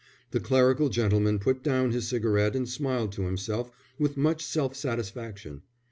The 0.31 0.39
clerical 0.39 0.89
gentleman 0.89 1.37
put 1.37 1.61
down 1.61 1.91
his 1.91 2.07
cigarette 2.07 2.55
and 2.55 2.67
smiled 2.67 3.11
to 3.11 3.21
himself 3.25 3.69
with 3.99 4.17
much 4.17 4.43
self 4.43 4.75
satisfaction. 4.75 5.61